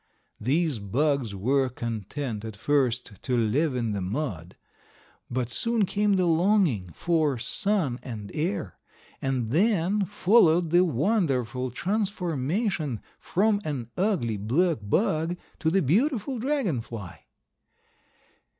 These 0.39 0.79
bugs 0.79 1.35
were 1.35 1.69
content 1.69 2.43
at 2.43 2.55
first 2.55 3.21
to 3.21 3.37
live 3.37 3.75
in 3.75 3.91
the 3.91 4.01
mud. 4.01 4.57
But 5.29 5.51
soon 5.51 5.85
came 5.85 6.15
the 6.15 6.25
longing 6.25 6.91
for 6.93 7.37
sun 7.37 7.99
and 8.01 8.31
air. 8.35 8.79
And 9.21 9.51
then 9.51 10.05
followed 10.05 10.71
the 10.71 10.83
wonderful 10.83 11.69
transformation 11.69 12.99
from 13.19 13.61
an 13.63 13.91
ugly 13.95 14.37
black 14.37 14.79
bug 14.81 15.37
to 15.59 15.69
the 15.69 15.83
beautiful 15.83 16.39
dragon 16.39 16.81
fly. 16.81 17.27